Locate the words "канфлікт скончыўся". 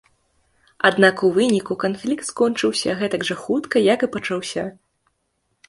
1.83-2.97